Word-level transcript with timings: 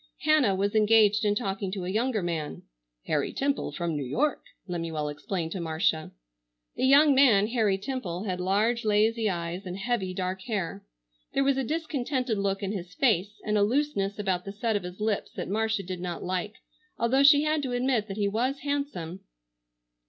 Hannah 0.21 0.55
was 0.55 0.73
engaged 0.73 1.23
in 1.23 1.35
talking 1.35 1.71
to 1.73 1.85
a 1.85 1.89
younger 1.91 2.23
man. 2.23 2.63
"Harry 3.05 3.31
Temple, 3.31 3.71
from 3.71 3.95
New 3.95 4.03
York," 4.03 4.41
Lemuel 4.65 5.09
explained 5.09 5.51
to 5.51 5.59
Marcia. 5.61 6.11
The 6.75 6.87
young 6.87 7.13
man, 7.13 7.45
Harry 7.49 7.77
Temple, 7.77 8.23
had 8.23 8.39
large 8.39 8.83
lazy 8.83 9.29
eyes 9.29 9.63
and 9.63 9.77
heavy 9.77 10.11
dark 10.15 10.41
hair. 10.41 10.83
There 11.35 11.43
was 11.43 11.55
a 11.57 11.63
discontented 11.63 12.39
look 12.39 12.63
in 12.63 12.71
his 12.71 12.95
face, 12.95 13.39
and 13.45 13.59
a 13.59 13.63
looseness 13.63 14.17
about 14.17 14.43
the 14.43 14.51
set 14.53 14.75
of 14.75 14.81
his 14.81 14.99
lips 14.99 15.33
that 15.33 15.47
Marcia 15.49 15.83
did 15.83 15.99
not 16.01 16.23
like, 16.23 16.55
although 16.97 17.21
she 17.21 17.43
had 17.43 17.61
to 17.61 17.71
admit 17.73 18.07
that 18.07 18.17
he 18.17 18.27
was 18.27 18.61
handsome. 18.61 19.19